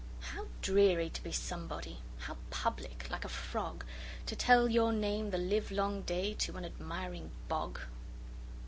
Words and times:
How 0.33 0.47
dreary 0.63 1.11
to 1.11 1.21
be 1.21 1.31
somebody! 1.31 1.99
How 2.21 2.35
public, 2.49 3.07
like 3.11 3.23
a 3.23 3.27
frogTo 3.27 4.35
tell 4.35 4.67
your 4.67 4.91
name 4.91 5.29
the 5.29 5.37
livelong 5.37 6.01
dayTo 6.05 6.55
an 6.55 6.65
admiring 6.65 7.29
bog! 7.47 7.79